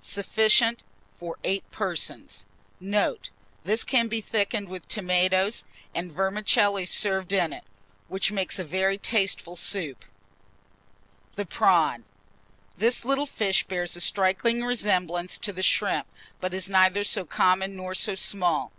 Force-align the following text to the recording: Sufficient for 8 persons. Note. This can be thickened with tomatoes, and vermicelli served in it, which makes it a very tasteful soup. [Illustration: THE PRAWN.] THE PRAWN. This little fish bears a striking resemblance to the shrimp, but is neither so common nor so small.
Sufficient 0.00 0.84
for 1.12 1.38
8 1.42 1.68
persons. 1.72 2.46
Note. 2.78 3.30
This 3.64 3.82
can 3.82 4.06
be 4.06 4.20
thickened 4.20 4.68
with 4.68 4.86
tomatoes, 4.86 5.64
and 5.92 6.12
vermicelli 6.12 6.86
served 6.86 7.32
in 7.32 7.52
it, 7.52 7.64
which 8.06 8.30
makes 8.30 8.60
it 8.60 8.62
a 8.62 8.64
very 8.66 8.96
tasteful 8.96 9.56
soup. 9.56 10.04
[Illustration: 10.04 11.32
THE 11.34 11.46
PRAWN.] 11.46 11.74
THE 11.96 11.96
PRAWN. 11.96 12.04
This 12.76 13.04
little 13.04 13.26
fish 13.26 13.64
bears 13.64 13.96
a 13.96 14.00
striking 14.00 14.62
resemblance 14.62 15.36
to 15.40 15.52
the 15.52 15.64
shrimp, 15.64 16.06
but 16.40 16.54
is 16.54 16.68
neither 16.68 17.02
so 17.02 17.24
common 17.24 17.74
nor 17.74 17.96
so 17.96 18.14
small. 18.14 18.70